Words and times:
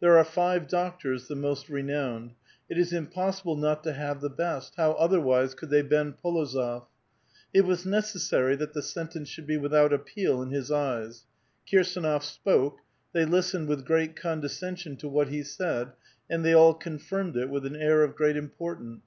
There 0.00 0.18
are 0.18 0.24
five 0.26 0.68
doctors, 0.68 1.28
the 1.28 1.34
most 1.34 1.70
renowned; 1.70 2.34
it 2.68 2.76
is 2.76 2.92
impossible 2.92 3.56
not 3.56 3.82
to 3.84 3.94
have 3.94 4.20
the 4.20 4.28
best; 4.28 4.76
liow 4.76 4.94
otherwise 4.98 5.54
could 5.54 5.70
thev 5.70 5.88
bend 5.88 6.16
P6lozof? 6.22 6.84
It 7.54 7.62
was 7.64 7.86
nee 7.86 7.96
"essary 7.96 8.54
that 8.58 8.74
the 8.74 8.82
sentence 8.82 9.30
should 9.30 9.46
be 9.46 9.56
without 9.56 9.90
appeal 9.90 10.42
in 10.42 10.50
his 10.50 10.70
eyes. 10.70 11.24
Kirsdnof 11.66 12.22
spoke; 12.22 12.80
they 13.14 13.24
listened 13.24 13.66
with 13.66 13.86
great 13.86 14.14
condescen 14.14 14.76
sion 14.76 14.96
to 14.98 15.08
what 15.08 15.28
he 15.28 15.42
said, 15.42 15.92
and 16.28 16.44
thev 16.44 16.54
all 16.58 16.74
confirmed 16.74 17.38
it 17.38 17.48
with 17.48 17.64
an 17.64 17.76
air 17.76 18.02
of 18.02 18.14
great 18.14 18.36
importance. 18.36 19.06